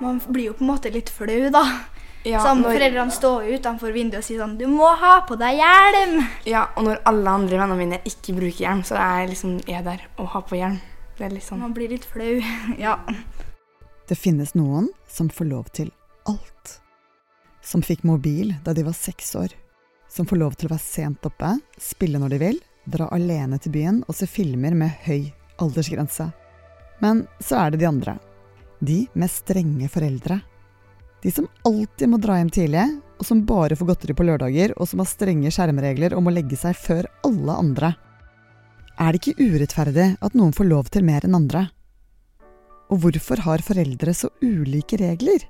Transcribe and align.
Man 0.00 0.20
blir 0.28 0.50
jo 0.50 0.56
på 0.58 0.64
en 0.64 0.72
måte 0.74 0.92
litt 0.92 1.10
flau, 1.12 1.50
da. 1.52 1.64
Ja, 2.26 2.40
sånn, 2.42 2.64
når, 2.64 2.74
foreldrene 2.74 3.14
står 3.14 3.44
jo 3.46 3.56
utenfor 3.60 3.92
vinduet 3.94 4.18
og 4.18 4.26
sier 4.26 4.40
sånn 4.42 4.56
'Du 4.58 4.66
må 4.66 4.88
ha 4.98 5.20
på 5.28 5.36
deg 5.38 5.60
hjelm'. 5.60 6.24
ja, 6.44 6.66
og 6.74 6.88
når 6.88 7.00
alle 7.06 7.30
andre 7.30 7.58
vennene 7.60 7.78
mine 7.78 7.98
ikke 8.02 8.34
bruker 8.34 8.64
hjelm, 8.66 8.82
så 8.82 8.96
er 8.98 9.20
jeg 9.20 9.28
liksom 9.30 9.60
er 9.70 9.82
der 9.86 10.00
og 10.18 10.32
har 10.34 10.42
på 10.42 10.58
hjelm. 10.58 10.80
Det 11.16 11.24
er 11.24 11.30
litt 11.30 11.46
sånn 11.46 11.60
Man 11.60 11.72
blir 11.72 11.88
litt 11.88 12.04
flau. 12.04 12.42
ja. 12.78 12.98
Det 14.08 14.18
finnes 14.18 14.54
noen 14.54 14.90
som 15.08 15.30
får 15.30 15.46
lov 15.46 15.70
til 15.70 15.92
alt. 16.26 16.80
Som 17.62 17.82
fikk 17.82 18.02
mobil 18.02 18.54
da 18.64 18.74
de 18.74 18.82
var 18.82 18.94
seks 18.94 19.34
år. 19.34 19.54
Som 20.08 20.26
får 20.26 20.36
lov 20.36 20.54
til 20.54 20.66
å 20.66 20.74
være 20.74 20.82
sent 20.82 21.26
oppe, 21.26 21.58
spille 21.78 22.18
når 22.18 22.34
de 22.34 22.38
vil, 22.38 22.60
dra 22.86 23.08
alene 23.14 23.58
til 23.58 23.72
byen 23.72 24.04
og 24.06 24.14
se 24.14 24.26
filmer 24.26 24.74
med 24.74 24.90
høy 25.06 25.32
aldersgrense. 25.62 26.30
Men 27.02 27.26
så 27.40 27.58
er 27.58 27.70
det 27.70 27.82
de 27.82 27.88
andre. 27.88 28.18
De 28.80 29.06
med 29.14 29.30
strenge 29.32 29.88
foreldre. 29.88 30.40
De 31.22 31.30
som 31.32 31.48
alltid 31.64 32.10
må 32.12 32.18
dra 32.20 32.36
hjem 32.38 32.50
tidlig, 32.52 32.84
og 33.16 33.24
som 33.24 33.44
bare 33.48 33.76
får 33.78 33.88
godteri 33.88 34.14
på 34.16 34.26
lørdager, 34.28 34.74
og 34.76 34.88
som 34.88 35.00
har 35.00 35.08
strenge 35.08 35.50
skjermregler 35.54 36.14
og 36.16 36.26
må 36.26 36.34
legge 36.34 36.58
seg 36.60 36.76
før 36.76 37.08
alle 37.26 37.56
andre. 37.56 37.94
Er 39.00 39.12
det 39.12 39.22
ikke 39.22 39.48
urettferdig 39.48 40.06
at 40.24 40.36
noen 40.36 40.54
får 40.56 40.68
lov 40.68 40.92
til 40.92 41.04
mer 41.04 41.24
enn 41.26 41.36
andre? 41.36 41.66
Og 42.92 43.00
hvorfor 43.02 43.42
har 43.44 43.64
foreldre 43.64 44.14
så 44.14 44.30
ulike 44.44 45.00
regler? 45.00 45.48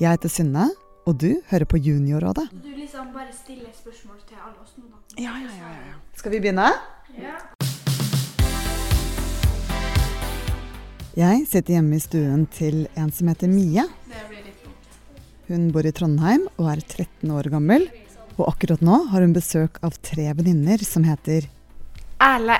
Jeg 0.00 0.16
heter 0.16 0.32
Synne, 0.32 0.70
og 1.06 1.18
du 1.20 1.42
hører 1.50 1.68
på 1.68 1.78
Juniorrådet. 1.82 2.48
Du 2.64 2.70
liksom 2.72 3.12
bare 3.14 3.34
stiller 3.34 3.70
spørsmål 3.76 4.22
til 4.26 4.38
alle 4.38 4.56
oss 4.62 4.74
nå, 4.78 4.88
da. 4.88 5.02
Ja, 5.20 5.36
ja, 5.42 5.52
ja, 5.58 5.74
ja. 5.90 5.98
Skal 6.16 6.34
vi 6.34 6.40
begynne? 6.42 6.70
Ja. 7.18 7.36
Jeg 11.12 11.44
sitter 11.48 11.76
hjemme 11.76 11.98
i 11.98 12.00
stuen 12.02 12.46
til 12.52 12.86
en 12.96 13.10
som 13.12 13.28
heter 13.28 13.50
Mie. 13.52 13.84
Hun 15.50 15.66
bor 15.74 15.84
i 15.84 15.92
Trondheim 15.92 16.46
og 16.56 16.70
er 16.72 16.80
13 16.80 17.32
år 17.36 17.50
gammel. 17.52 17.84
Og 18.38 18.46
akkurat 18.48 18.80
nå 18.80 18.96
har 19.10 19.20
hun 19.20 19.34
besøk 19.36 19.76
av 19.84 19.98
tre 20.00 20.30
venninner 20.38 20.80
som 20.86 21.04
heter 21.04 21.50
Erle, 22.22 22.56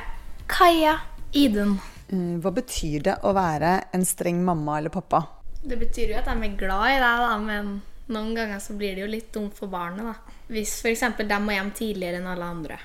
Kaja, 0.50 0.98
Idun. 1.38 1.78
eh, 2.12 2.34
Hva 2.42 2.52
betyr 2.52 3.06
det 3.06 3.14
å 3.24 3.32
være 3.32 3.70
en 3.94 4.04
streng 4.04 4.42
mamma 4.44 4.76
eller 4.78 4.92
pappa? 4.92 5.22
Det 5.64 5.78
betyr 5.80 6.10
jo 6.12 6.18
at 6.18 6.26
de 6.28 6.34
er 6.50 6.56
glad 6.58 6.90
i 6.90 6.98
deg, 7.00 7.22
da, 7.24 7.38
men 7.38 7.72
noen 8.12 8.34
ganger 8.36 8.60
så 8.60 8.76
blir 8.76 8.96
det 8.98 9.04
jo 9.06 9.10
litt 9.14 9.32
dumt 9.32 9.54
for 9.56 9.68
barnet. 9.72 10.04
da. 10.04 10.34
Hvis 10.52 10.74
f.eks. 10.82 11.06
de 11.16 11.38
må 11.40 11.54
hjem 11.56 11.70
tidligere 11.78 12.20
enn 12.20 12.26
alle 12.34 12.44
andre. 12.44 12.78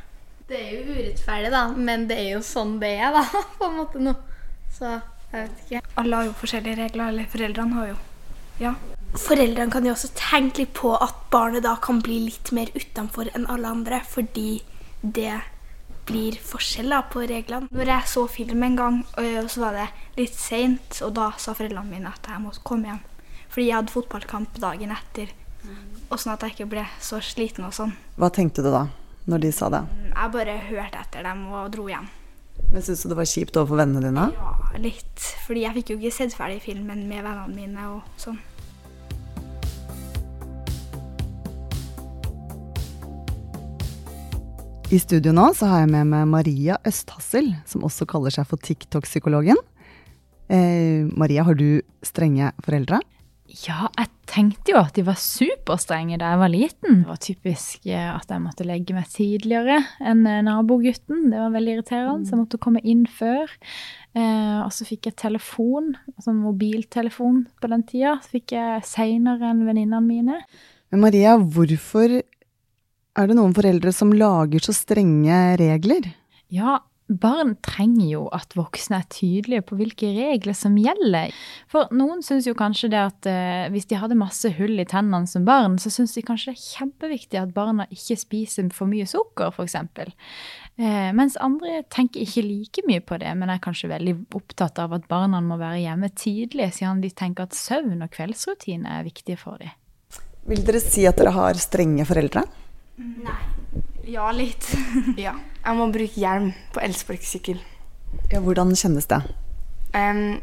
Det 0.47 0.55
er 0.61 0.71
jo 0.77 0.93
urettferdig, 0.95 1.51
da, 1.51 1.65
men 1.75 2.07
det 2.07 2.21
er 2.21 2.29
jo 2.37 2.43
sånn 2.45 2.77
det 2.79 2.93
er, 3.01 3.11
da, 3.17 3.25
på 3.59 3.67
en 3.67 3.79
måte 3.81 3.99
nå. 3.99 4.15
Så 4.77 4.95
jeg 5.31 5.47
vet 5.47 5.65
ikke. 5.65 5.81
Alle 6.01 6.15
har 6.15 6.29
jo 6.29 6.35
forskjellige 6.39 6.77
regler, 6.83 7.11
eller 7.11 7.25
foreldrene 7.31 7.73
har 7.79 7.87
jo 7.93 7.97
Ja. 8.59 8.73
Foreldrene 9.13 9.71
kan 9.71 9.85
jo 9.85 9.91
også 9.93 10.09
tenke 10.15 10.63
litt 10.63 10.73
på 10.73 10.95
at 11.01 11.13
barnet 11.31 11.63
da 11.63 11.75
kan 11.75 12.01
bli 12.01 12.19
litt 12.25 12.51
mer 12.51 12.67
utenfor 12.73 13.29
enn 13.35 13.45
alle 13.47 13.67
andre, 13.67 14.01
fordi 14.03 14.61
det 15.01 15.41
blir 16.07 16.37
forskjell 16.41 16.89
da 16.89 17.01
på 17.03 17.21
reglene. 17.27 17.67
Når 17.71 17.85
jeg 17.91 18.07
så 18.07 18.27
film 18.29 18.63
en 18.63 18.75
gang, 18.75 19.05
og 19.17 19.49
så 19.51 19.59
var 19.59 19.73
det 19.77 19.87
litt 20.17 20.33
seint, 20.35 21.01
og 21.03 21.13
da 21.13 21.31
sa 21.37 21.53
foreldrene 21.53 21.89
mine 21.89 22.07
at 22.07 22.27
jeg 22.27 22.41
måtte 22.41 22.63
komme 22.63 22.87
hjem. 22.89 23.01
Fordi 23.49 23.67
jeg 23.67 23.75
hadde 23.75 23.93
fotballkamp 23.93 24.59
dagen 24.59 24.91
etter. 24.91 25.33
Og 26.09 26.19
sånn 26.19 26.33
at 26.33 26.41
jeg 26.45 26.55
ikke 26.55 26.69
ble 26.71 26.85
så 27.03 27.19
sliten 27.21 27.65
og 27.67 27.73
sånn. 27.75 27.93
Hva 28.17 28.29
tenkte 28.33 28.63
du 28.63 28.71
da, 28.71 28.87
når 29.27 29.43
de 29.43 29.51
sa 29.51 29.69
det? 29.69 29.83
Jeg 30.07 30.31
bare 30.31 30.57
hørte 30.69 31.01
etter 31.03 31.23
dem 31.27 31.45
og 31.51 31.71
dro 31.73 31.87
hjem. 31.91 32.07
Men 32.67 32.83
Syns 32.83 33.03
du 33.03 33.09
det 33.11 33.17
var 33.17 33.29
kjipt 33.29 33.57
overfor 33.57 33.79
vennene 33.79 34.03
dine? 34.09 34.27
Ja, 34.35 34.77
litt. 34.83 35.23
Fordi 35.47 35.63
jeg 35.63 35.77
fikk 35.79 35.93
jo 35.93 35.97
ikke 36.01 36.15
sett 36.17 36.35
ferdig 36.35 36.59
filmen 36.65 37.05
med 37.07 37.23
vennene 37.23 37.55
mine 37.55 37.89
og 37.95 38.21
sånn. 38.21 38.39
I 44.87 45.01
studio 45.03 45.33
nå 45.35 45.49
så 45.51 45.67
har 45.67 45.81
jeg 45.83 45.91
med 45.91 46.07
meg 46.13 46.29
Maria 46.31 46.77
Østhassel, 46.87 47.49
som 47.67 47.83
også 47.83 48.05
kaller 48.07 48.31
seg 48.31 48.47
for 48.47 48.61
TikTok-psykologen. 48.63 49.59
Eh, 50.47 51.03
Maria, 51.11 51.43
har 51.43 51.57
du 51.59 51.81
strenge 52.07 52.53
foreldre? 52.63 53.01
Ja, 53.47 53.87
jeg 53.95 54.09
tenkte 54.27 54.73
jo 54.73 54.79
at 54.81 54.97
de 54.97 55.05
var 55.07 55.15
superstrenge 55.21 56.17
da 56.19 56.33
jeg 56.33 56.39
var 56.41 56.51
liten. 56.51 56.97
Det 57.05 57.07
var 57.07 57.19
typisk 57.23 57.85
eh, 57.87 58.09
at 58.11 58.27
jeg 58.31 58.43
måtte 58.43 58.65
legge 58.67 58.95
meg 58.95 59.07
tidligere 59.13 59.77
enn 60.03 60.25
eh, 60.27 60.41
nabogutten. 60.43 61.29
Det 61.31 61.39
var 61.39 61.53
veldig 61.55 61.77
irriterende, 61.77 62.27
så 62.27 62.35
jeg 62.35 62.41
måtte 62.41 62.59
komme 62.61 62.83
inn 62.83 63.05
før. 63.07 63.53
Eh, 64.17 64.57
og 64.65 64.73
så 64.75 64.87
fikk 64.89 65.07
jeg 65.07 65.19
telefon, 65.23 65.93
sånn 66.23 66.41
mobiltelefon 66.43 67.45
på 67.61 67.71
den 67.71 67.85
tida. 67.87 68.17
Så 68.23 68.35
fikk 68.35 68.57
jeg 68.57 68.83
seinere 68.89 69.53
enn 69.53 69.63
venninnene 69.69 70.03
mine. 70.03 70.41
Men 70.91 71.05
Maria, 71.05 71.37
hvorfor 71.39 72.19
er 72.19 73.31
det 73.31 73.39
noen 73.39 73.55
foreldre 73.55 73.95
som 73.95 74.11
lager 74.15 74.67
så 74.67 74.75
strenge 74.75 75.39
regler? 75.61 76.11
Ja, 76.53 76.81
barn 77.07 77.55
trenger 77.63 78.07
jo 78.09 78.21
at 78.35 78.55
voksne 78.57 78.99
er 78.99 79.07
tydelige 79.13 79.63
på 79.67 79.77
hvilke 79.79 80.09
regler 80.15 80.55
som 80.57 80.75
gjelder. 80.79 81.33
For 81.71 81.91
noen 81.95 82.23
syns 82.25 82.47
jo 82.49 82.55
kanskje 82.57 82.89
det 82.91 82.99
at 82.99 83.29
eh, 83.31 83.67
hvis 83.73 83.87
de 83.87 83.99
hadde 83.99 84.19
masse 84.19 84.51
hull 84.57 84.75
i 84.81 84.87
tennene 84.87 85.29
som 85.29 85.45
barn, 85.47 85.77
så 85.79 85.91
syns 85.93 86.17
de 86.17 86.25
kanskje 86.27 86.51
det 86.51 86.57
er 86.57 86.65
kjempeviktig 86.65 87.41
at 87.41 87.55
barna 87.55 87.87
ikke 87.93 88.19
spiser 88.19 88.67
for 88.75 88.91
mye 88.91 89.07
sukker, 89.07 89.53
f.eks. 89.55 89.77
Eh, 90.77 91.09
mens 91.17 91.39
andre 91.43 91.81
tenker 91.93 92.23
ikke 92.23 92.45
like 92.45 92.85
mye 92.89 93.03
på 93.03 93.19
det, 93.23 93.31
men 93.39 93.51
er 93.53 93.63
kanskje 93.63 93.91
veldig 93.93 94.17
opptatt 94.37 94.83
av 94.83 94.95
at 94.99 95.07
barna 95.09 95.41
må 95.43 95.59
være 95.61 95.85
hjemme 95.85 96.11
tidlig, 96.13 96.73
siden 96.75 97.01
de 97.05 97.11
tenker 97.15 97.47
at 97.47 97.57
søvn 97.57 98.03
og 98.03 98.11
kveldsrutine 98.13 98.99
er 98.99 99.07
viktige 99.07 99.39
for 99.39 99.63
dem. 99.63 99.71
Vil 100.47 100.63
dere 100.63 100.79
si 100.79 101.03
at 101.07 101.19
dere 101.19 101.33
har 101.35 101.59
strenge 101.59 102.05
foreldre? 102.07 102.45
Nei. 102.97 103.41
Ja, 104.07 104.31
litt. 104.31 104.69
Ja. 105.19 105.35
Jeg 105.67 105.75
må 105.75 105.89
bruke 105.91 106.15
hjelm 106.15 106.53
på 106.71 106.79
elsparkesykkel. 106.79 107.57
Ja, 108.31 108.39
hvordan 108.39 108.71
kjennes 108.79 109.09
det? 109.11 109.19
Um, 109.91 110.37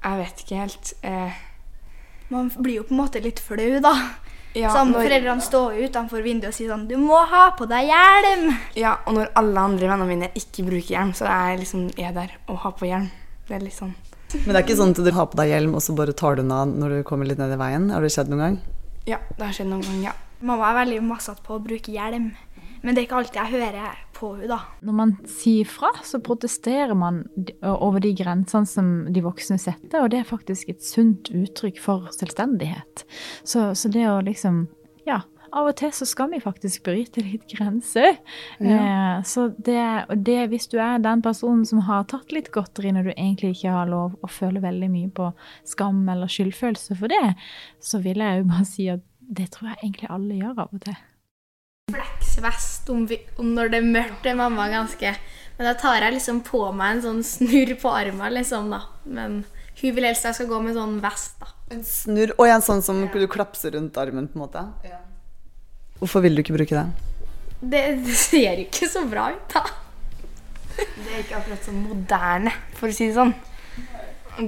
jeg 0.00 0.20
vet 0.22 0.40
ikke 0.44 0.60
helt. 0.62 0.92
Uh, 1.04 1.34
Man 2.32 2.48
blir 2.56 2.78
jo 2.78 2.86
på 2.88 2.94
en 2.94 3.02
måte 3.02 3.20
litt 3.20 3.42
flau, 3.44 3.74
da. 3.84 3.92
ja, 4.56 4.70
sånn, 4.72 4.94
når, 4.94 5.04
foreldrene 5.04 5.44
står 5.44 5.76
utenfor 5.84 6.24
vinduet 6.24 6.54
og 6.54 6.56
sier 6.56 6.70
sånn 6.72 6.86
'Du 6.88 6.96
må 7.02 7.18
ha 7.28 7.50
på 7.58 7.68
deg 7.68 7.90
hjelm'. 7.90 8.54
ja, 8.80 8.96
og 9.04 9.18
når 9.18 9.28
alle 9.36 9.60
andre 9.60 9.90
vennene 9.90 10.08
mine 10.08 10.30
ikke 10.34 10.64
bruker 10.64 10.94
hjelm, 10.94 11.12
så 11.12 11.28
er 11.28 11.52
jeg 11.52 11.60
liksom 11.66 11.90
er 11.98 12.16
der 12.16 12.32
og 12.48 12.62
har 12.64 12.72
på 12.72 12.88
hjelm. 12.88 13.10
Det 13.48 13.58
er 13.58 13.66
litt 13.66 13.76
sånn 13.76 13.94
Men 14.46 14.54
det 14.54 14.56
er 14.56 14.64
ikke 14.64 14.78
sånn 14.78 14.94
at 14.94 15.04
du 15.04 15.12
har 15.12 15.26
på 15.26 15.36
deg 15.36 15.48
hjelm, 15.50 15.74
og 15.74 15.82
så 15.82 15.92
bare 15.92 16.16
tar 16.16 16.36
du 16.36 16.42
den 16.42 16.52
av 16.54 16.68
når 16.70 16.88
du 16.88 17.02
kommer 17.02 17.26
litt 17.26 17.38
ned 17.38 17.52
i 17.52 17.60
veien? 17.60 17.90
Har 17.90 18.00
det 18.00 18.12
skjedd 18.14 18.30
noen 18.30 18.44
gang? 18.46 18.58
Ja, 19.06 19.18
det 19.36 19.42
har 19.44 19.52
skjedd 19.52 19.68
noen 19.68 19.82
gang, 19.82 20.02
ja. 20.06 20.12
Mamma 20.40 20.70
er 20.70 20.86
veldig 20.86 21.02
masete 21.04 21.42
på 21.44 21.58
å 21.58 21.60
bruke 21.60 21.92
hjelm. 21.92 22.30
Men 22.82 22.94
det 22.94 23.02
er 23.02 23.08
ikke 23.08 23.18
alltid 23.20 23.40
jeg 23.40 23.54
hører 23.60 23.98
på 24.16 24.32
henne, 24.34 24.50
da. 24.50 24.60
Når 24.86 24.96
man 24.96 25.16
sier 25.28 25.68
fra, 25.68 25.90
så 26.06 26.20
protesterer 26.24 26.96
man 26.98 27.22
over 27.62 28.00
de 28.02 28.12
grensene 28.16 28.68
som 28.68 28.92
de 29.12 29.24
voksne 29.24 29.58
setter, 29.60 30.00
og 30.02 30.12
det 30.12 30.22
er 30.22 30.28
faktisk 30.28 30.72
et 30.72 30.84
sunt 30.84 31.32
uttrykk 31.34 31.80
for 31.82 32.08
selvstendighet. 32.16 33.04
Så, 33.44 33.70
så 33.76 33.92
det 33.92 34.06
å 34.10 34.20
liksom 34.24 34.66
Ja, 35.08 35.22
av 35.56 35.66
og 35.70 35.76
til 35.80 35.90
så 35.94 36.06
skal 36.06 36.30
vi 36.30 36.42
faktisk 36.42 36.84
bryte 36.86 37.22
litt 37.24 37.46
grenser. 37.50 38.20
Eh, 38.60 39.16
så 39.26 39.48
det, 39.58 39.82
og 40.12 40.24
det, 40.26 40.38
hvis 40.52 40.68
du 40.70 40.76
er 40.78 41.02
den 41.02 41.24
personen 41.24 41.64
som 41.66 41.82
har 41.88 42.06
tatt 42.10 42.30
litt 42.34 42.52
godteri 42.54 42.92
når 42.94 43.08
du 43.08 43.12
egentlig 43.16 43.54
ikke 43.56 43.74
har 43.74 43.90
lov, 43.90 44.14
å 44.22 44.30
føle 44.30 44.62
veldig 44.62 44.90
mye 44.92 45.10
på 45.16 45.30
skam 45.68 46.04
eller 46.12 46.30
skyldfølelse 46.30 46.98
for 47.00 47.10
det, 47.10 47.34
så 47.82 48.02
vil 48.04 48.22
jeg 48.22 48.42
jo 48.42 48.50
bare 48.52 48.68
si 48.68 48.90
at 48.92 49.06
det 49.30 49.50
tror 49.54 49.72
jeg 49.72 49.80
egentlig 49.82 50.10
alle 50.10 50.38
gjør 50.42 50.62
av 50.66 50.76
og 50.76 50.84
til. 50.86 51.00
Fleksvest 51.94 52.90
om, 52.92 53.04
om 53.40 53.52
når 53.56 53.72
det 53.72 53.80
er 53.80 53.92
mørkt, 53.96 54.22
det 54.24 54.32
er 54.32 54.38
mamma 54.40 54.68
ganske. 54.72 55.14
Men 55.58 55.68
da 55.68 55.74
tar 55.76 56.00
jeg 56.00 56.14
liksom 56.16 56.40
på 56.46 56.62
meg 56.72 56.96
en 56.96 57.02
sånn 57.04 57.22
snurr 57.26 57.74
på 57.82 57.90
armen, 57.92 58.32
liksom, 58.32 58.70
da. 58.72 58.84
Men 59.04 59.42
hun 59.80 59.94
vil 59.96 60.06
helst 60.08 60.24
jeg 60.24 60.38
skal 60.38 60.48
gå 60.48 60.60
med 60.64 60.76
sånn 60.78 60.98
vest, 61.04 61.36
da. 61.42 61.50
En 61.70 61.84
snurr 61.86 62.32
Og 62.40 62.48
en 62.50 62.64
sånn 62.64 62.80
som 62.82 63.04
du 63.12 63.26
klapser 63.30 63.76
rundt 63.76 63.98
armen, 64.00 64.26
på 64.30 64.38
en 64.38 64.44
måte? 64.46 64.64
Hvorfor 66.00 66.24
vil 66.24 66.38
du 66.38 66.42
ikke 66.42 66.56
bruke 66.56 66.80
det? 66.80 66.86
Det, 67.60 67.84
det 68.06 68.16
ser 68.16 68.64
ikke 68.64 68.88
så 68.88 69.04
bra 69.08 69.28
ut, 69.34 69.52
da. 69.52 69.66
Det 70.80 71.12
er 71.12 71.22
ikke 71.26 71.42
akkurat 71.42 71.68
sånn 71.68 71.82
moderne, 71.84 72.54
for 72.78 72.88
å 72.88 72.96
si 72.96 73.10
det 73.10 73.18
sånn. 73.18 73.34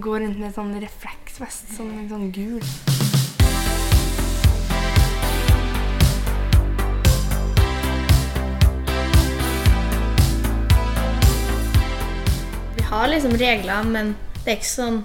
Gå 0.01 0.17
rundt 0.17 0.41
med 0.41 0.55
sånn 0.57 0.73
refleksvest, 0.81 1.75
sånn, 1.77 2.07
sånn 2.09 2.31
gul. 2.33 3.12
Har 12.93 13.09
liksom 13.09 13.37
regler, 13.41 13.83
men 13.89 14.15
det 14.45 14.51
er 14.51 14.59
ikke 14.59 14.69
sånn 14.69 14.99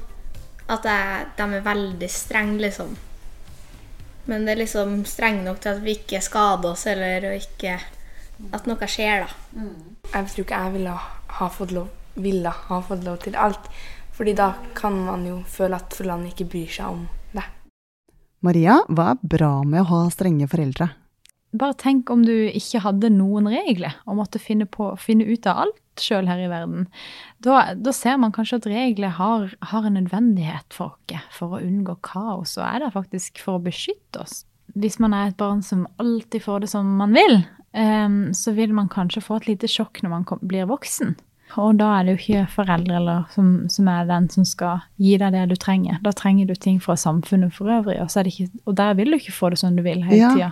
at 0.68 0.84
jeg, 0.84 1.28
de 1.38 1.45
er 1.45 1.62
veldig 1.63 2.10
strenge, 2.12 2.57
liksom. 2.60 2.98
Men 4.28 4.44
det 4.44 4.54
er 4.54 4.60
liksom 4.66 4.98
streng 5.07 5.39
nok 5.45 5.62
til 5.63 5.78
at 5.78 5.86
vi 5.86 5.95
ikke 5.95 6.19
skader 6.25 6.74
oss, 6.74 6.84
eller 6.92 7.30
og 7.30 7.38
ikke 7.38 7.78
at 8.51 8.68
noe 8.68 8.89
skjer, 8.92 9.24
da. 9.24 9.63
Jeg 10.12 10.34
tror 10.34 10.44
ikke 10.44 10.60
jeg 10.66 10.75
ville 10.75 10.98
ha 11.38 11.50
fått 11.54 11.72
lov, 11.78 11.88
ville 12.19 12.51
ha 12.68 12.81
fått 12.89 13.07
lov 13.07 13.22
til 13.24 13.39
alt. 13.39 13.72
Fordi 14.18 14.36
da 14.36 14.50
kan 14.75 15.00
man 15.07 15.24
jo 15.30 15.39
føle 15.48 15.80
at 15.80 15.95
foreldrene 15.95 16.34
ikke 16.34 16.50
bryr 16.51 16.75
seg 16.80 16.92
om 16.92 17.07
det. 17.38 17.48
Maria, 18.44 18.81
hva 18.92 19.13
er 19.13 19.25
bra 19.38 19.51
med 19.63 19.86
å 19.86 19.89
ha 19.94 20.06
strenge 20.12 20.51
foreldre? 20.51 20.92
Bare 21.56 21.80
tenk 21.80 22.12
om 22.12 22.28
du 22.28 22.36
ikke 22.51 22.84
hadde 22.84 23.16
noen 23.16 23.48
regler 23.48 23.95
og 24.04 24.19
måtte 24.19 24.44
finne, 24.44 24.68
på, 24.68 24.92
finne 25.00 25.24
ut 25.24 25.48
av 25.48 25.69
alt 25.69 25.84
sjøl 26.04 26.30
her 26.30 26.42
i 26.44 26.50
verden. 26.52 26.88
Da, 27.44 27.74
da, 27.78 27.94
ser 27.96 28.18
man 28.22 28.34
kanskje 28.36 28.62
at 28.62 28.70
regler 28.72 29.14
har, 29.18 29.52
har, 29.72 29.86
en 29.88 29.98
nødvendighet 30.00 30.74
for 30.74 30.96
oss 30.96 31.28
for 31.34 31.58
å 31.58 31.62
unngå 31.64 31.98
kaos, 32.06 32.58
og 32.58 32.66
er 32.68 32.86
det 32.86 32.94
faktisk 32.96 33.42
for 33.44 33.58
å 33.58 33.64
beskytte 33.64 34.24
oss. 34.24 34.42
Hvis 34.78 35.00
man 35.02 35.16
er 35.16 35.32
et 35.32 35.40
barn 35.40 35.64
som 35.64 35.86
alltid 36.02 36.44
får 36.44 36.66
det 36.66 36.72
som 36.74 36.90
man 37.00 37.16
vil, 37.16 37.40
um, 37.78 38.20
så 38.36 38.54
vil 38.58 38.76
man 38.76 38.92
kanskje 38.92 39.24
få 39.24 39.40
et 39.40 39.50
lite 39.54 39.70
sjokk 39.72 40.04
når 40.04 40.14
man 40.14 40.28
kom, 40.28 40.44
blir 40.44 40.70
voksen. 40.70 41.16
Og 41.56 41.78
da 41.80 41.94
er 41.96 42.06
det 42.06 42.14
jo 42.14 42.20
ikke 42.20 42.48
foreldre 42.58 42.98
eller, 43.00 43.28
som, 43.32 43.52
som, 43.72 43.88
er 43.88 44.08
den 44.10 44.28
som 44.30 44.46
skal 44.46 44.84
gi 45.00 45.16
deg 45.22 45.32
det 45.34 45.46
du 45.54 45.56
trenger. 45.56 46.02
Da 46.04 46.12
trenger 46.12 46.50
du 46.50 46.56
ting 46.60 46.82
fra 46.84 46.98
samfunnet 47.00 47.56
for 47.56 47.72
øvrig, 47.72 48.02
og, 48.04 48.12
ikke, 48.28 48.50
og 48.66 48.76
der 48.78 48.98
vil 49.00 49.14
du 49.14 49.20
ikke 49.22 49.36
få 49.36 49.54
det 49.54 49.62
som 49.64 49.78
du 49.78 49.86
vil 49.86 50.04
hele 50.04 50.20
ja. 50.20 50.34
tida. 50.36 50.52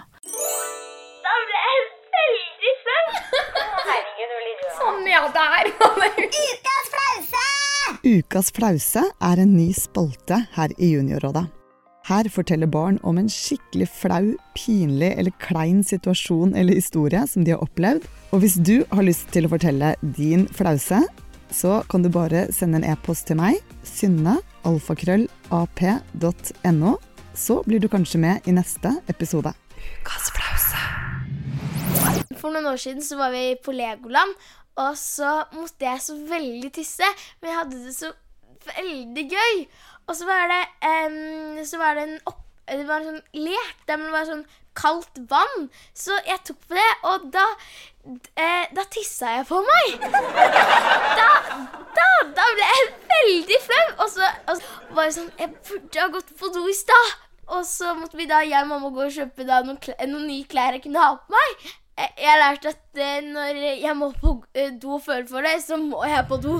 Ja, 5.15 5.31
der 5.33 5.71
Ukas 6.25 6.87
flause! 6.93 7.45
Ukas 8.03 8.51
flause 8.51 9.03
er 9.23 9.39
en 9.39 9.55
ny 9.55 9.73
spalte 9.73 10.47
her 10.55 10.69
i 10.77 10.95
Juniorrådet. 10.95 11.45
Her 12.05 12.29
forteller 12.29 12.67
barn 12.69 12.99
om 13.01 13.17
en 13.17 13.29
skikkelig 13.31 13.87
flau, 13.89 14.35
pinlig 14.57 15.17
eller 15.17 15.31
klein 15.41 15.83
situasjon 15.83 16.55
eller 16.55 16.73
historie 16.77 17.27
som 17.31 17.45
de 17.45 17.51
har 17.55 17.63
opplevd. 17.63 18.05
Og 18.35 18.39
hvis 18.43 18.57
du 18.59 18.83
har 18.91 19.03
lyst 19.07 19.27
til 19.33 19.45
å 19.47 19.49
fortelle 19.55 19.95
din 20.17 20.47
flause, 20.53 20.99
så 21.49 21.83
kan 21.89 22.03
du 22.03 22.09
bare 22.13 22.51
sende 22.53 22.77
en 22.81 22.89
e-post 22.91 23.27
til 23.29 23.37
meg, 23.39 23.53
synne, 23.87 24.35
alfakrøllap.no. 24.67 26.91
Så 27.35 27.63
blir 27.65 27.79
du 27.81 27.87
kanskje 27.91 28.19
med 28.21 28.35
i 28.45 28.51
neste 28.55 28.89
episode. 29.11 29.51
Ukas 29.79 30.29
flause. 30.35 30.81
For 32.35 32.49
noen 32.53 32.67
år 32.69 32.77
siden 32.77 33.01
så 33.01 33.17
var 33.17 33.31
vi 33.33 33.55
på 33.63 33.71
Legoland, 33.73 34.35
og 34.81 34.97
så 34.99 35.31
måtte 35.55 35.87
jeg 35.87 36.03
så 36.03 36.15
veldig 36.29 36.71
tisse. 36.75 37.07
Men 37.39 37.51
jeg 37.51 37.59
hadde 37.59 37.81
det 37.85 37.95
så 37.95 38.11
veldig 38.65 39.25
gøy. 39.31 39.65
Og 40.07 40.17
så 40.17 40.27
var 40.27 40.51
det, 40.51 40.61
um, 40.85 41.65
så 41.65 41.79
var 41.81 41.97
det 41.97 42.03
en 42.09 42.19
opp, 42.25 42.41
det 42.67 42.85
var 42.87 43.01
en 43.01 43.11
sånn 43.11 43.43
lek 43.45 43.73
der 43.87 44.01
det 44.01 44.13
var 44.13 44.27
sånn 44.29 44.45
kaldt 44.75 45.21
vann. 45.29 45.69
Så 45.95 46.17
jeg 46.27 46.41
tok 46.47 46.59
på 46.67 46.77
det, 46.77 46.89
og 47.07 47.29
da 47.33 47.45
eh, 48.35 48.65
Da 48.75 48.83
tissa 48.91 49.37
jeg 49.37 49.47
på 49.49 49.61
meg. 49.65 49.95
Da, 51.15 51.29
da, 51.95 52.07
da 52.35 52.47
ble 52.57 52.65
jeg 52.71 52.89
veldig 53.13 53.61
flau. 53.63 53.85
Og 54.03 54.09
så, 54.11 54.27
og 54.49 54.59
så 54.59 54.97
var 54.97 55.07
det 55.07 55.15
sånn 55.15 55.31
Jeg 55.39 55.53
burde 55.69 56.03
ha 56.03 56.09
gått 56.17 56.35
på 56.39 56.51
do 56.57 56.65
i 56.69 56.75
stad. 56.75 57.15
Og 57.55 57.63
så 57.69 57.93
måtte 57.95 58.17
vi 58.17 58.27
da, 58.29 58.41
jeg 58.43 58.65
og 58.65 58.71
mamma 58.73 58.91
gå 58.93 59.05
og 59.05 59.15
kjøpe 59.15 59.45
da, 59.47 59.61
noen, 59.63 59.79
noen 60.09 60.27
nye 60.27 60.47
klær 60.49 60.75
jeg 60.75 60.87
kunne 60.87 61.01
ha 61.01 61.15
på 61.21 61.35
meg. 61.37 61.67
Jeg 61.95 62.27
har 62.27 62.41
lært 62.41 62.65
at 62.67 62.99
eh, 62.99 63.23
når 63.23 63.57
jeg 63.79 63.95
må 63.95 64.09
på 64.19 64.33
eh, 64.51 64.73
do 64.81 64.97
og 64.97 65.03
føle 65.05 65.27
for 65.29 65.45
det, 65.45 65.61
så 65.63 65.77
må 65.79 66.01
jeg 66.03 66.25
på 66.27 66.37
do. 66.43 66.57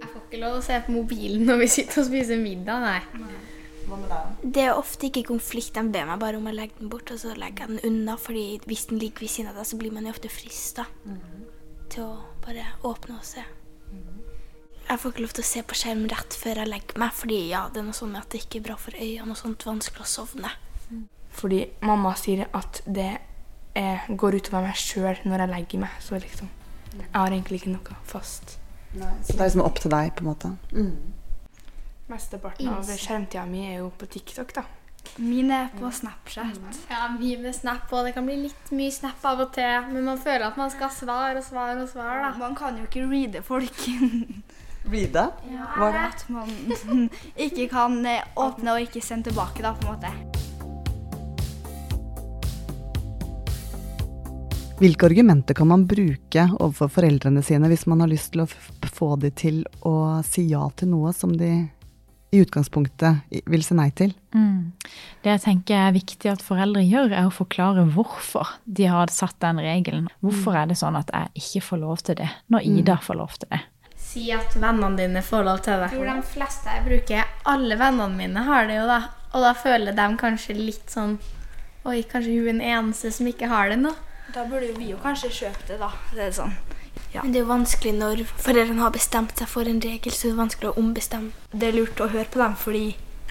Jeg 0.00 0.08
får 0.08 0.24
ikke 0.24 0.40
lov 0.42 0.58
å 0.58 0.64
se 0.66 0.80
på 0.82 0.96
mobilen 0.96 1.46
når 1.46 1.62
vi 1.62 1.68
sitter 1.76 2.02
og 2.02 2.08
spiser 2.10 2.42
middag, 2.42 2.82
nei. 2.82 2.98
Hva 3.86 4.00
med 4.00 4.10
deg? 4.10 4.42
Det 4.56 4.64
er 4.66 4.74
ofte 4.74 5.06
ikke 5.08 5.28
konflikt. 5.30 5.78
De 5.78 5.94
ber 5.94 6.10
meg 6.10 6.18
bare 6.20 6.42
om 6.42 6.50
å 6.50 6.56
legge 6.56 6.82
den 6.82 6.90
bort, 6.90 7.14
og 7.14 7.22
så 7.22 7.38
legger 7.38 7.68
jeg 7.68 7.76
den 7.76 7.86
unna. 7.92 8.18
fordi 8.18 8.46
hvis 8.66 8.88
den 8.90 8.98
ligger 8.98 9.22
ved 9.22 9.34
siden 9.36 9.52
av 9.52 9.62
deg, 9.62 9.70
så 9.70 9.78
blir 9.78 9.94
man 9.94 10.10
jo 10.10 10.16
ofte 10.16 10.32
frista 10.32 10.90
mm. 11.06 11.18
til 11.94 12.08
å 12.08 12.12
bare 12.42 12.66
åpne 12.82 13.14
og 13.14 13.26
se. 13.30 13.46
Mm. 13.94 14.24
Jeg 14.88 14.98
får 14.98 15.14
ikke 15.14 15.28
lov 15.28 15.36
til 15.38 15.46
å 15.46 15.52
se 15.54 15.62
på 15.70 15.78
skjerm 15.78 16.08
rett 16.10 16.34
før 16.42 16.64
jeg 16.64 16.74
legger 16.74 16.98
meg, 16.98 17.14
fordi 17.14 17.44
ja, 17.52 17.68
det 17.70 17.78
er 17.78 17.92
noe 17.92 17.96
sånn 17.96 18.18
at 18.18 18.26
det 18.32 18.42
ikke 18.42 18.58
er 18.58 18.72
bra 18.72 18.80
for 18.80 18.98
øynene 18.98 19.36
og 19.36 19.38
sånt, 19.38 19.70
vanskelig 19.70 20.02
å 20.02 20.16
sovne. 20.18 20.58
Fordi 21.38 21.60
mamma 21.86 22.14
sier 22.18 22.48
at 22.56 22.80
det 22.86 23.10
er, 23.78 24.06
går 24.08 24.38
utover 24.40 24.64
meg 24.66 24.80
sjøl 24.80 25.20
når 25.28 25.44
jeg 25.44 25.52
legger 25.52 25.84
meg, 25.84 26.00
så 26.02 26.18
liksom 26.18 26.48
Jeg 26.98 27.12
har 27.14 27.30
egentlig 27.30 27.60
ikke 27.60 27.74
noe 27.76 28.00
fast. 28.08 28.56
Nei, 28.96 29.12
så 29.22 29.36
det 29.36 29.40
er 29.42 29.50
liksom 29.50 29.62
opp 29.66 29.78
til 29.78 29.92
deg, 29.92 30.14
på 30.16 30.24
en 30.24 30.30
måte? 30.30 30.50
Mm. 30.72 31.12
Mesteparten 32.08 32.72
av 32.72 32.88
skjermtida 32.88 33.44
mi 33.46 33.66
er 33.68 33.82
jo 33.82 33.90
på 34.00 34.08
TikTok, 34.08 34.54
da. 34.56 34.64
Min 35.16 35.50
er 35.50 35.68
på 35.78 35.90
Snapchat. 35.90 36.56
Mm. 36.56 36.80
Ja, 36.90 37.08
min 37.18 37.44
er 37.46 37.52
Snap, 37.52 37.92
og 37.92 38.06
det 38.06 38.14
kan 38.16 38.26
bli 38.26 38.36
litt 38.46 38.72
mye 38.74 38.92
Snap 38.92 39.24
av 39.26 39.44
og 39.44 39.52
til. 39.56 39.92
Men 39.92 40.08
man 40.08 40.20
føler 40.20 40.46
at 40.48 40.58
man 40.60 40.72
skal 40.72 40.90
svare 40.94 41.38
og 41.40 41.46
svare 41.46 41.76
og 41.82 41.88
svare, 41.90 42.20
da. 42.24 42.32
Man 42.40 42.56
kan 42.58 42.78
jo 42.78 42.88
ikke 42.88 43.06
reade 43.10 43.42
folk. 43.46 43.86
reade? 44.92 45.28
Ja, 45.52 45.70
Hva 45.76 45.90
er 45.90 45.96
det? 45.98 46.04
At 46.08 46.26
man 46.32 47.08
ikke 47.48 47.68
kan 47.72 48.00
eh, 48.06 48.26
åpne 48.36 48.76
og 48.76 48.88
ikke 48.88 49.04
sende 49.04 49.30
tilbake, 49.30 49.64
da, 49.64 49.74
på 49.76 49.88
en 49.88 49.96
måte. 49.96 50.37
Hvilke 54.78 55.08
argumenter 55.08 55.54
kan 55.58 55.66
man 55.66 55.86
bruke 55.90 56.44
overfor 56.60 56.90
foreldrene 57.00 57.40
sine 57.42 57.66
hvis 57.66 57.82
man 57.90 57.98
har 58.04 58.10
lyst 58.12 58.30
til 58.30 58.44
å 58.44 58.92
få 58.94 59.16
dem 59.18 59.34
til 59.34 59.56
å 59.82 60.20
si 60.22 60.44
ja 60.52 60.68
til 60.78 60.92
noe 60.92 61.10
som 61.16 61.32
de 61.34 61.50
i 62.30 62.42
utgangspunktet 62.44 63.42
vil 63.50 63.64
si 63.66 63.74
nei 63.74 63.88
til? 63.98 64.12
Mm. 64.36 64.70
Det 65.24 65.32
jeg 65.32 65.42
tenker 65.48 65.80
er 65.80 65.96
viktig 65.96 66.30
at 66.30 66.44
foreldre 66.46 66.84
gjør, 66.86 67.10
er 67.10 67.26
å 67.26 67.34
forklare 67.34 67.88
hvorfor 67.90 68.54
de 68.70 68.86
har 68.86 69.10
satt 69.10 69.34
den 69.42 69.58
regelen. 69.64 70.06
Hvorfor 70.22 70.60
er 70.60 70.70
det 70.70 70.78
sånn 70.78 70.98
at 71.00 71.10
jeg 71.10 71.42
ikke 71.42 71.66
får 71.72 71.82
lov 71.82 72.04
til 72.06 72.20
det, 72.22 72.30
når 72.46 72.62
mm. 72.62 72.78
Ida 72.78 73.00
får 73.02 73.18
lov 73.18 73.34
til 73.34 73.50
det? 73.56 73.62
Si 73.98 74.28
at 74.30 74.54
vennene 74.54 74.94
dine 75.00 75.24
får 75.26 75.48
lov 75.48 75.64
til 75.66 75.82
det. 75.82 75.90
For 75.96 76.06
de 76.06 76.28
fleste 76.36 76.76
jeg 76.76 76.86
bruker, 76.86 77.38
alle 77.50 77.80
vennene 77.80 78.14
mine 78.14 78.46
har 78.46 78.70
det 78.70 78.78
jo, 78.78 78.86
da. 78.94 79.00
Og 79.34 79.42
da 79.42 79.56
føler 79.58 79.96
de 79.96 80.12
kanskje 80.22 80.54
litt 80.54 80.86
sånn 80.94 81.18
Oi, 81.88 82.02
kanskje 82.04 82.34
hun 82.34 82.42
er 82.42 82.52
den 82.52 82.62
eneste 82.68 83.10
som 83.14 83.26
ikke 83.30 83.48
har 83.48 83.70
det 83.72 83.78
nå. 83.80 83.94
Da 84.34 84.42
burde 84.44 84.66
jo 84.68 84.74
vi 84.76 84.90
jo 84.90 84.98
kanskje 85.00 85.30
kjøpe 85.32 85.62
det, 85.70 85.78
da. 85.80 85.88
Det 86.12 86.20
er 86.26 86.32
sånn. 86.36 86.50
Ja. 87.14 87.22
Men 87.22 87.32
det 87.32 87.38
er 87.40 87.46
jo 87.46 87.48
vanskelig 87.48 87.94
når 87.96 88.20
foreldrene 88.28 88.82
har 88.84 88.92
bestemt 88.92 89.32
seg 89.40 89.48
for 89.48 89.70
en 89.70 89.80
regel, 89.80 90.12
så 90.12 90.28
det 90.28 90.34
er 90.34 90.40
vanskelig 90.42 90.68
å 90.68 90.74
ombestemme. 90.82 91.32
Det 91.48 91.70
er 91.70 91.78
lurt 91.78 92.02
å 92.04 92.10
høre 92.12 92.28
på 92.28 92.42
dem, 92.42 92.56
fordi 92.60 92.88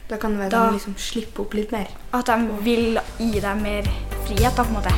Da 0.07 0.15
kan 0.15 0.33
det 0.33 0.39
være 0.39 0.53
da, 0.55 0.63
de 0.71 0.77
liksom 0.79 0.95
slipper 0.95 1.43
opp 1.43 1.53
litt 1.53 1.73
mer. 1.75 1.89
At 2.15 2.29
de 2.31 2.59
vil 2.63 2.97
gi 3.19 3.41
deg 3.43 3.61
mer 3.61 3.89
frihet, 4.25 4.55
da, 4.55 4.63
på 4.63 4.71
en 4.71 4.77
måte. 4.79 4.93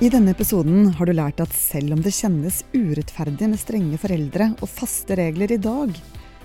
I 0.00 0.08
denne 0.08 0.32
episoden 0.32 0.94
har 0.96 1.06
du 1.06 1.12
lært 1.12 1.42
at 1.44 1.52
selv 1.52 1.92
om 1.92 2.00
det 2.00 2.16
kjennes 2.16 2.62
urettferdig 2.72 3.52
med 3.52 3.60
strenge 3.60 4.00
foreldre 4.00 4.54
og 4.56 4.72
faste 4.72 5.20
regler 5.20 5.52
i 5.52 5.60
dag, 5.60 5.92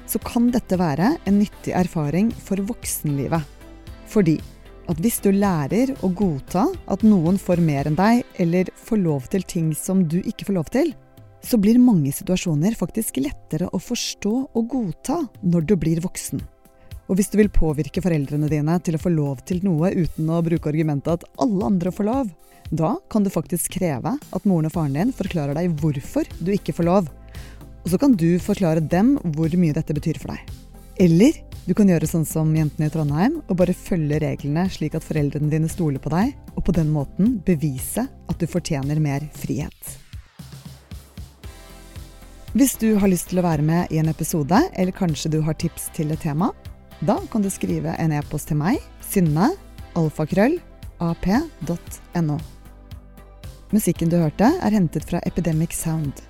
så 0.07 0.21
kan 0.24 0.51
dette 0.53 0.77
være 0.79 1.15
en 1.25 1.39
nyttig 1.39 1.74
erfaring 1.77 2.31
for 2.33 2.62
voksenlivet. 2.69 3.41
Fordi 4.12 4.38
at 4.91 5.00
hvis 5.01 5.17
du 5.24 5.31
lærer 5.33 5.95
å 6.05 6.12
godta 6.13 6.67
at 6.91 7.05
noen 7.05 7.39
får 7.41 7.62
mer 7.65 7.89
enn 7.89 7.97
deg, 7.97 8.21
eller 8.41 8.69
får 8.77 9.01
lov 9.01 9.29
til 9.33 9.45
ting 9.50 9.74
som 9.77 10.03
du 10.05 10.19
ikke 10.21 10.47
får 10.50 10.57
lov 10.59 10.69
til, 10.74 10.93
så 11.45 11.57
blir 11.62 11.81
mange 11.81 12.13
situasjoner 12.13 12.77
faktisk 12.77 13.19
lettere 13.21 13.69
å 13.69 13.81
forstå 13.81 14.33
og 14.57 14.69
godta 14.69 15.21
når 15.45 15.65
du 15.69 15.75
blir 15.77 16.01
voksen. 16.05 16.41
Og 17.05 17.19
hvis 17.19 17.29
du 17.29 17.38
vil 17.38 17.51
påvirke 17.53 18.01
foreldrene 18.01 18.50
dine 18.50 18.79
til 18.81 18.97
å 18.97 19.01
få 19.01 19.12
lov 19.13 19.43
til 19.45 19.62
noe 19.65 19.91
uten 19.93 20.29
å 20.33 20.41
bruke 20.45 20.71
argumentet 20.71 21.19
at 21.19 21.41
alle 21.41 21.67
andre 21.67 21.93
får 21.93 22.07
lov, 22.07 22.31
da 22.74 22.95
kan 23.13 23.25
du 23.25 23.29
faktisk 23.29 23.75
kreve 23.77 24.15
at 24.17 24.47
moren 24.50 24.65
og 24.69 24.74
faren 24.74 24.97
din 24.97 25.13
forklarer 25.13 25.57
deg 25.57 25.75
hvorfor 25.81 26.25
du 26.39 26.50
ikke 26.55 26.74
får 26.74 26.89
lov, 26.89 27.12
og 27.86 27.92
så 27.94 28.00
kan 28.01 28.15
du 28.18 28.39
forklare 28.42 28.82
dem 28.82 29.15
hvor 29.36 29.54
mye 29.62 29.75
dette 29.77 29.94
betyr 29.94 30.18
for 30.18 30.34
deg. 30.34 30.56
Eller 31.06 31.38
du 31.65 31.74
kan 31.77 31.89
gjøre 31.89 32.08
sånn 32.10 32.25
som 32.25 32.50
jentene 32.56 32.88
i 32.89 32.94
Trondheim 32.94 33.38
og 33.44 33.60
bare 33.60 33.75
følge 33.77 34.20
reglene 34.24 34.65
slik 34.74 34.98
at 34.98 35.06
foreldrene 35.06 35.51
dine 35.51 35.70
stoler 35.70 36.01
på 36.01 36.10
deg, 36.13 36.34
og 36.58 36.65
på 36.65 36.74
den 36.74 36.89
måten 36.94 37.38
bevise 37.46 38.08
at 38.10 38.42
du 38.42 38.50
fortjener 38.50 39.01
mer 39.01 39.27
frihet. 39.38 39.96
Hvis 42.56 42.77
du 42.80 42.96
har 43.01 43.12
lyst 43.12 43.30
til 43.30 43.42
å 43.42 43.46
være 43.46 43.65
med 43.68 43.92
i 43.92 44.00
en 44.00 44.10
episode, 44.10 44.62
eller 44.74 44.96
kanskje 44.96 45.34
du 45.34 45.42
har 45.44 45.58
tips 45.60 45.89
til 45.98 46.13
et 46.15 46.22
tema, 46.24 46.54
da 47.04 47.18
kan 47.32 47.44
du 47.44 47.50
skrive 47.51 47.98
en 48.00 48.13
e-post 48.15 48.48
til 48.50 48.62
meg, 48.62 48.80
synne, 49.04 49.51
alfakrøll, 50.00 50.56
ap.no. 51.04 52.38
Musikken 53.75 54.13
du 54.13 54.15
hørte, 54.22 54.48
er 54.48 54.77
hentet 54.77 55.04
fra 55.10 55.20
Epidemic 55.27 55.75
Sound. 55.75 56.24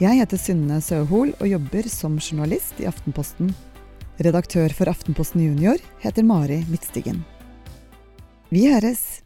Jeg 0.00 0.16
heter 0.16 0.40
Synne 0.40 0.78
Søhol 0.80 1.34
og 1.44 1.48
jobber 1.50 1.84
som 1.92 2.14
journalist 2.16 2.78
i 2.80 2.86
Aftenposten. 2.88 3.50
Redaktør 4.24 4.72
for 4.72 4.88
Aftenposten 4.88 5.42
Junior 5.44 5.76
heter 6.00 6.24
Mari 6.24 6.62
Midtstigen. 6.72 7.18
Vi 8.48 8.64
høres! 8.72 9.20